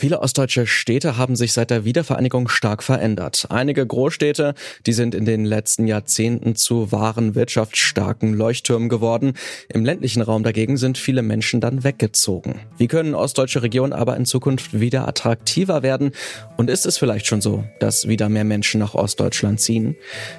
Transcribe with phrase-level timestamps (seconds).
[0.00, 3.46] Viele ostdeutsche Städte haben sich seit der Wiedervereinigung stark verändert.
[3.48, 4.54] Einige Großstädte,
[4.86, 9.32] die sind in den letzten Jahrzehnten zu wahren wirtschaftsstarken Leuchttürmen geworden.
[9.68, 12.60] Im ländlichen Raum dagegen sind viele Menschen dann weggezogen.
[12.76, 16.12] Wie können ostdeutsche Regionen aber in Zukunft wieder attraktiver werden?
[16.56, 19.96] Und ist es vielleicht schon so, dass wieder mehr Menschen nach Ostdeutschland ziehen?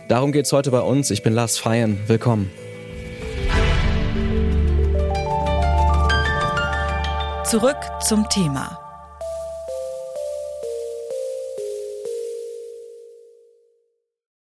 [0.07, 1.11] Darum geht's heute bei uns.
[1.11, 1.99] Ich bin Lars Feyen.
[2.07, 2.49] Willkommen.
[7.43, 8.78] Zurück zum Thema.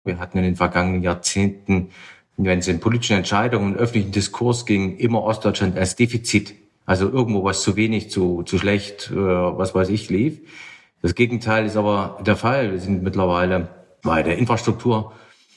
[0.09, 1.91] Wir hatten in den vergangenen Jahrzehnten,
[2.37, 6.55] wenn es in politischen Entscheidungen und öffentlichen Diskurs ging, immer Ostdeutschland als Defizit.
[6.87, 10.41] Also irgendwo was zu wenig, zu, zu schlecht, äh, was weiß ich, lief.
[11.03, 12.73] Das Gegenteil ist aber der Fall.
[12.73, 13.69] Wir sind mittlerweile
[14.03, 15.13] bei der Infrastruktur,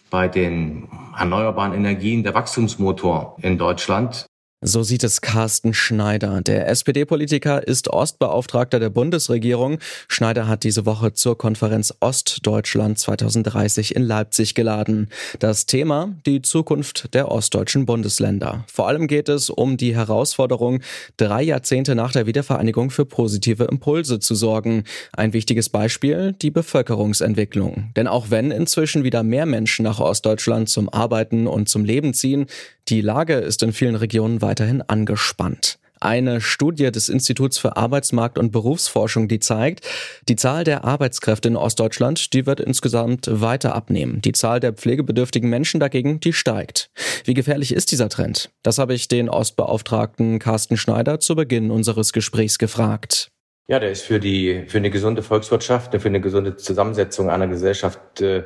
[0.10, 4.26] bei den erneuerbaren Energien der Wachstumsmotor in Deutschland.
[4.64, 6.42] So sieht es Carsten Schneider.
[6.42, 9.80] Der SPD-Politiker ist Ostbeauftragter der Bundesregierung.
[10.08, 15.10] Schneider hat diese Woche zur Konferenz Ostdeutschland 2030 in Leipzig geladen.
[15.40, 18.64] Das Thema die Zukunft der ostdeutschen Bundesländer.
[18.72, 20.82] Vor allem geht es um die Herausforderung,
[21.18, 24.84] drei Jahrzehnte nach der Wiedervereinigung für positive Impulse zu sorgen.
[25.14, 27.90] Ein wichtiges Beispiel die Bevölkerungsentwicklung.
[27.96, 32.46] Denn auch wenn inzwischen wieder mehr Menschen nach Ostdeutschland zum Arbeiten und zum Leben ziehen,
[32.90, 35.80] die Lage ist in vielen Regionen weiterhin angespannt.
[36.02, 39.88] Eine Studie des Instituts für Arbeitsmarkt und Berufsforschung, die zeigt,
[40.28, 44.20] die Zahl der Arbeitskräfte in Ostdeutschland, die wird insgesamt weiter abnehmen.
[44.22, 46.90] Die Zahl der pflegebedürftigen Menschen dagegen, die steigt.
[47.24, 48.50] Wie gefährlich ist dieser Trend?
[48.62, 53.30] Das habe ich den Ostbeauftragten Carsten Schneider zu Beginn unseres Gesprächs gefragt.
[53.68, 58.20] Ja, der ist für die für eine gesunde Volkswirtschaft, für eine gesunde Zusammensetzung einer Gesellschaft
[58.20, 58.44] äh,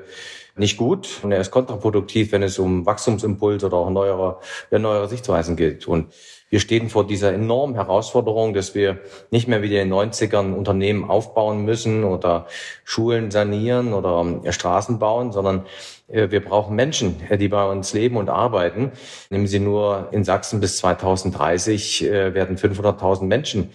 [0.58, 4.40] nicht gut und er ist kontraproduktiv, wenn es um Wachstumsimpuls oder auch neuere,
[4.72, 5.88] neuere Sichtweisen geht.
[5.88, 6.14] Und
[6.50, 9.00] wir stehen vor dieser enormen Herausforderung, dass wir
[9.32, 12.46] nicht mehr wie in den 90ern Unternehmen aufbauen müssen oder
[12.84, 15.66] Schulen sanieren oder äh, Straßen bauen, sondern
[16.08, 18.92] äh, wir brauchen Menschen, äh, die bei uns leben und arbeiten.
[19.30, 23.72] Nehmen Sie nur in Sachsen bis 2030 werden 500.000 Menschen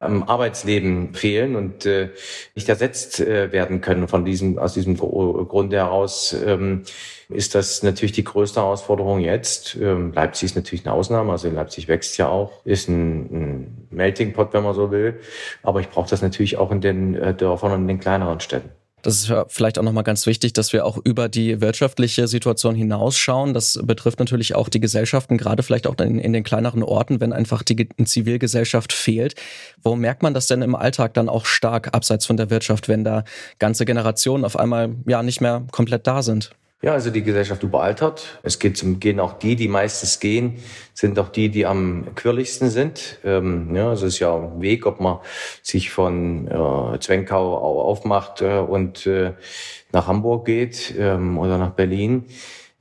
[0.00, 2.10] am Arbeitsleben fehlen und äh,
[2.54, 4.08] nicht ersetzt äh, werden können.
[4.08, 6.82] Von diesem, aus diesem Grunde heraus ähm,
[7.28, 9.76] ist das natürlich die größte Herausforderung jetzt.
[9.80, 14.32] Ähm, Leipzig ist natürlich eine Ausnahme, also Leipzig wächst ja auch, ist ein, ein Melting
[14.32, 15.20] Pot, wenn man so will.
[15.62, 18.70] Aber ich brauche das natürlich auch in den äh, Dörfern und in den kleineren Städten.
[19.04, 23.52] Das ist vielleicht auch nochmal ganz wichtig, dass wir auch über die wirtschaftliche Situation hinausschauen.
[23.52, 27.34] Das betrifft natürlich auch die Gesellschaften, gerade vielleicht auch in, in den kleineren Orten, wenn
[27.34, 29.34] einfach die Zivilgesellschaft fehlt.
[29.82, 33.04] Wo merkt man das denn im Alltag dann auch stark abseits von der Wirtschaft, wenn
[33.04, 33.24] da
[33.58, 36.52] ganze Generationen auf einmal ja nicht mehr komplett da sind?
[36.84, 38.38] Ja, also die Gesellschaft überaltert.
[38.42, 40.58] Es geht zum gehen auch die, die meistens gehen,
[40.92, 43.20] sind auch die, die am quirligsten sind.
[43.24, 45.20] Ähm, ja, also es ist ja ein Weg, ob man
[45.62, 49.32] sich von äh, Zwenkau aufmacht äh, und äh,
[49.92, 52.26] nach Hamburg geht ähm, oder nach Berlin.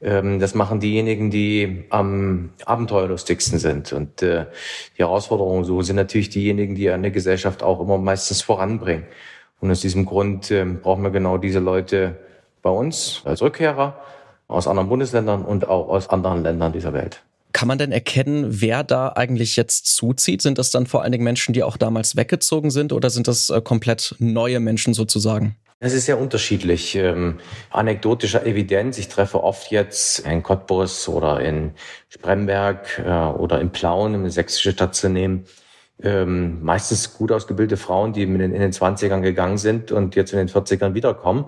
[0.01, 3.93] Ähm, das machen diejenigen, die am abenteuerlustigsten sind.
[3.93, 4.47] Und äh,
[4.97, 9.05] die Herausforderungen so sind natürlich diejenigen, die eine Gesellschaft auch immer meistens voranbringen.
[9.61, 12.17] Und aus diesem Grund äh, brauchen wir genau diese Leute,
[12.63, 13.95] bei uns als Rückkehrer
[14.47, 17.21] aus anderen Bundesländern und auch aus anderen Ländern dieser Welt.
[17.51, 20.41] Kann man denn erkennen, wer da eigentlich jetzt zuzieht?
[20.41, 23.51] Sind das dann vor allen Dingen Menschen, die auch damals weggezogen sind oder sind das
[23.51, 25.55] äh, komplett neue Menschen sozusagen?
[25.79, 26.95] Es ist sehr unterschiedlich.
[26.95, 28.97] Ähm, anekdotischer Evidenz.
[28.97, 31.73] Ich treffe oft jetzt in Cottbus oder in
[32.09, 35.45] Spremberg äh, oder in Plauen, um eine sächsische Stadt zu nehmen.
[36.03, 40.33] Ähm, meistens gut ausgebildete Frauen, die in den, in den 20ern gegangen sind und jetzt
[40.33, 41.45] in den 40ern wiederkommen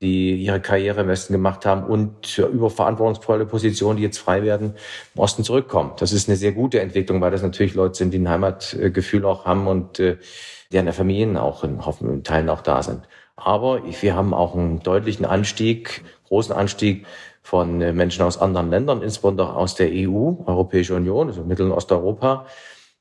[0.00, 4.74] die ihre Karriere im Westen gemacht haben und über verantwortungsvolle Positionen, die jetzt frei werden,
[5.14, 5.92] im Osten zurückkommen.
[5.98, 9.44] Das ist eine sehr gute Entwicklung, weil das natürlich Leute sind, die ein Heimatgefühl auch
[9.44, 10.16] haben und äh,
[10.72, 13.02] deren Familien auch in, in Teilen auch da sind.
[13.36, 17.06] Aber wir haben auch einen deutlichen Anstieg, großen Anstieg
[17.42, 21.72] von äh, Menschen aus anderen Ländern, insbesondere aus der EU, Europäische Union, also Mittel- und
[21.72, 22.46] Osteuropa.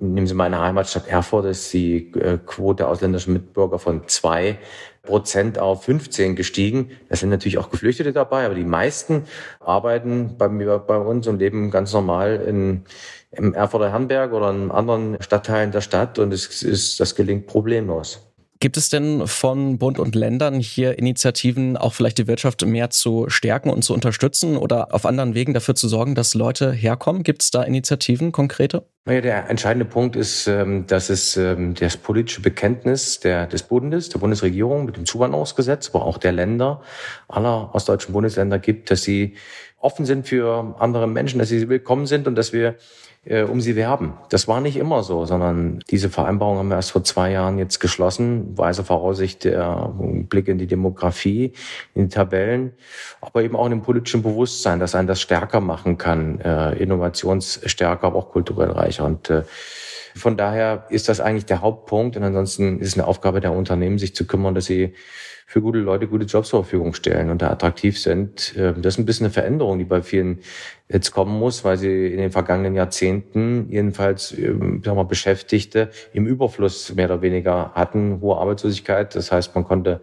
[0.01, 4.57] Nehmen Sie meine Heimatstadt Erfurt, ist die äh, Quote ausländischer Mitbürger von zwei
[5.03, 6.91] Prozent auf 15 gestiegen.
[7.09, 9.23] Da sind natürlich auch Geflüchtete dabei, aber die meisten
[9.59, 12.85] arbeiten bei, mir, bei uns und leben ganz normal in,
[13.31, 18.21] im Erfurter Herrenberg oder in anderen Stadtteilen der Stadt und es ist, das gelingt problemlos.
[18.61, 23.29] Gibt es denn von Bund und Ländern hier Initiativen, auch vielleicht die Wirtschaft mehr zu
[23.29, 27.23] stärken und zu unterstützen oder auf anderen Wegen dafür zu sorgen, dass Leute herkommen?
[27.23, 28.85] Gibt es da Initiativen konkrete?
[29.05, 34.09] Naja, der entscheidende Punkt ist, ähm, dass es ähm, das politische Bekenntnis der, des Bundes,
[34.09, 36.81] der Bundesregierung mit dem Zuwanderungsgesetz, aber auch der Länder,
[37.27, 39.35] aller ostdeutschen Bundesländer gibt, dass sie
[39.79, 42.75] offen sind für andere Menschen, dass sie willkommen sind und dass wir
[43.25, 44.13] äh, um sie werben.
[44.29, 47.79] Das war nicht immer so, sondern diese Vereinbarung haben wir erst vor zwei Jahren jetzt
[47.79, 49.93] geschlossen, weise Voraussicht der
[50.29, 51.53] Blick in die Demografie,
[51.93, 52.73] in die Tabellen,
[53.21, 58.07] aber eben auch in dem politischen Bewusstsein, dass einen das stärker machen kann, äh, innovationsstärker,
[58.07, 59.05] aber auch kulturell reicher.
[59.05, 59.43] Und äh,
[60.15, 62.17] von daher ist das eigentlich der Hauptpunkt.
[62.17, 64.93] Und ansonsten ist es eine Aufgabe der Unternehmen, sich zu kümmern, dass sie
[65.45, 68.53] für gute Leute gute Jobs zur Verfügung stellen und da attraktiv sind.
[68.55, 70.41] Ähm, das ist ein bisschen eine Veränderung, die bei vielen
[70.87, 76.27] jetzt kommen muss, weil sie in den vergangenen Jahrzehnten jedenfalls ähm, sagen wir, Beschäftigte im
[76.27, 79.15] Überfluss mehr oder weniger hatten, hohe Arbeitslosigkeit.
[79.15, 80.01] Das heißt, man konnte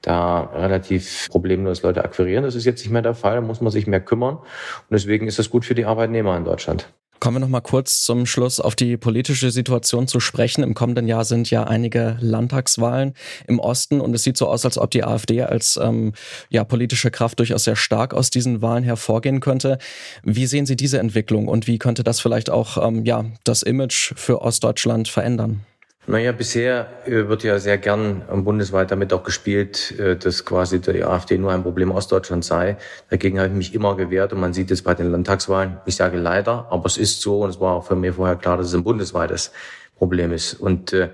[0.00, 2.44] da relativ problemlos Leute akquirieren.
[2.44, 4.36] Das ist jetzt nicht mehr der Fall, da muss man sich mehr kümmern.
[4.36, 6.88] Und deswegen ist das gut für die Arbeitnehmer in Deutschland.
[7.26, 10.62] Kommen wir noch mal kurz zum Schluss auf die politische Situation zu sprechen.
[10.62, 13.14] Im kommenden Jahr sind ja einige Landtagswahlen
[13.48, 16.12] im Osten und es sieht so aus, als ob die AfD als ähm,
[16.50, 19.78] ja, politische Kraft durchaus sehr stark aus diesen Wahlen hervorgehen könnte.
[20.22, 24.12] Wie sehen Sie diese Entwicklung und wie könnte das vielleicht auch ähm, ja, das Image
[24.14, 25.66] für Ostdeutschland verändern?
[26.08, 31.02] Naja, bisher äh, wird ja sehr gern bundesweit damit auch gespielt, äh, dass quasi die
[31.02, 32.76] AfD nur ein Problem Ostdeutschland sei.
[33.10, 35.78] Dagegen habe ich mich immer gewehrt und man sieht es bei den Landtagswahlen.
[35.84, 38.56] Ich sage leider, aber es ist so und es war auch für mich vorher klar,
[38.56, 39.50] dass es ein bundesweites
[39.96, 40.54] Problem ist.
[40.54, 41.08] Und äh,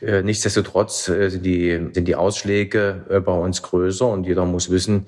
[0.00, 5.06] äh nichtsdestotrotz sind, die, sind die Ausschläge bei uns größer und jeder muss wissen,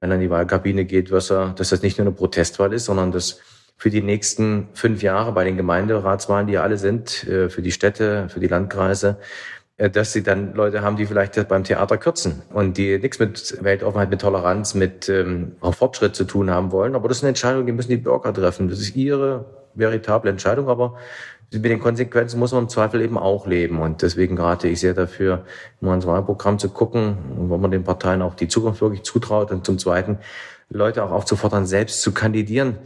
[0.00, 2.86] wenn er in die Wahlkabine geht, was er, dass das nicht nur eine Protestwahl ist,
[2.86, 3.40] sondern dass
[3.82, 7.72] für die nächsten fünf Jahre bei den Gemeinderatswahlen, die ja alle sind, äh, für die
[7.72, 9.16] Städte, für die Landkreise,
[9.76, 13.58] äh, dass sie dann Leute haben, die vielleicht beim Theater kürzen und die nichts mit
[13.60, 16.94] Weltoffenheit, mit Toleranz, mit ähm, Fortschritt zu tun haben wollen.
[16.94, 18.68] Aber das ist eine Entscheidung, die müssen die Bürger treffen.
[18.68, 20.96] Das ist ihre veritable Entscheidung, aber
[21.50, 23.80] mit den Konsequenzen muss man im Zweifel eben auch leben.
[23.80, 25.44] Und deswegen rate ich sehr dafür,
[25.80, 29.50] immer ins Wahlprogramm zu gucken, wo man den Parteien auch die Zukunft wirklich zutraut.
[29.50, 30.18] Und zum Zweiten
[30.72, 32.78] Leute auch aufzufordern, selbst zu kandidieren,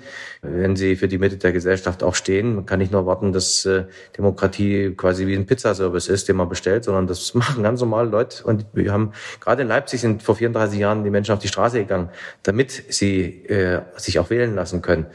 [0.42, 2.56] wenn sie für die Mitte der Gesellschaft auch stehen.
[2.56, 3.84] Man kann nicht nur warten, dass äh,
[4.16, 8.44] Demokratie quasi wie ein Pizzaservice ist, den man bestellt, sondern das machen ganz normale Leute.
[8.44, 11.78] Und wir haben gerade in Leipzig sind vor 34 Jahren die Menschen auf die Straße
[11.78, 12.10] gegangen,
[12.42, 15.06] damit sie äh, sich auch wählen lassen können.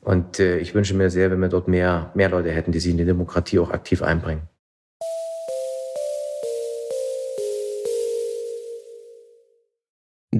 [0.00, 2.90] Und äh, ich wünsche mir sehr, wenn wir dort mehr, mehr Leute hätten, die sich
[2.90, 4.42] in die Demokratie auch aktiv einbringen.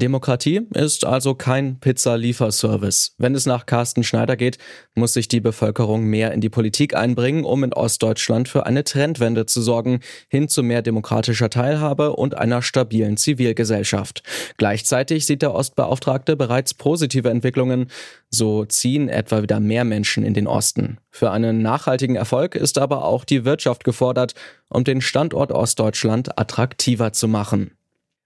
[0.02, 3.14] Demokratie ist also kein Pizza-Lieferservice.
[3.18, 4.58] Wenn es nach Carsten Schneider geht,
[4.96, 9.46] muss sich die Bevölkerung mehr in die Politik einbringen, um in Ostdeutschland für eine Trendwende
[9.46, 14.24] zu sorgen, hin zu mehr demokratischer Teilhabe und einer stabilen Zivilgesellschaft.
[14.56, 17.86] Gleichzeitig sieht der Ostbeauftragte bereits positive Entwicklungen.
[18.28, 20.98] So ziehen etwa wieder mehr Menschen in den Osten.
[21.10, 24.34] Für einen nachhaltigen Erfolg ist aber auch die Wirtschaft gefordert,
[24.68, 27.76] um den Standort Ostdeutschland attraktiver zu machen.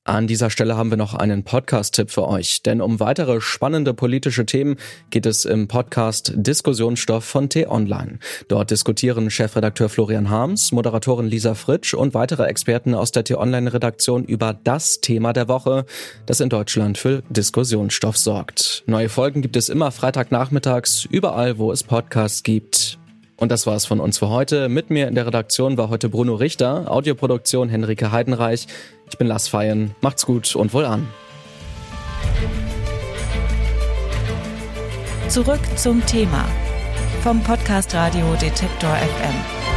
[0.07, 4.47] An dieser Stelle haben wir noch einen Podcast-Tipp für euch, denn um weitere spannende politische
[4.47, 4.77] Themen
[5.11, 8.21] geht es im Podcast Diskussionsstoff von T-Online.
[8.47, 14.57] Dort diskutieren Chefredakteur Florian Harms, Moderatorin Lisa Fritsch und weitere Experten aus der T-Online-Redaktion über
[14.63, 15.87] das Thema der Woche,
[16.27, 18.85] das in Deutschland für Diskussionsstoff sorgt.
[18.87, 22.97] Neue Folgen gibt es immer Freitagnachmittags, überall, wo es Podcasts gibt.
[23.37, 24.69] Und das war's von uns für heute.
[24.69, 28.67] Mit mir in der Redaktion war heute Bruno Richter, Audioproduktion Henrike Heidenreich.
[29.11, 29.95] Ich bin Lars Feyen.
[30.01, 31.07] Macht's gut und wohl an.
[35.29, 36.47] Zurück zum Thema
[37.23, 39.76] vom Podcast Radio Detektor FM.